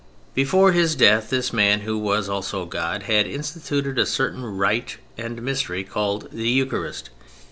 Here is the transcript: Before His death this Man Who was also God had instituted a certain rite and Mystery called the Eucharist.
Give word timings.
Before 0.33 0.71
His 0.71 0.95
death 0.95 1.29
this 1.29 1.53
Man 1.53 1.81
Who 1.81 1.95
was 1.95 2.27
also 2.27 2.65
God 2.65 3.03
had 3.03 3.27
instituted 3.27 3.99
a 3.99 4.07
certain 4.07 4.43
rite 4.57 4.97
and 5.15 5.39
Mystery 5.43 5.83
called 5.83 6.27
the 6.31 6.49
Eucharist. 6.49 7.11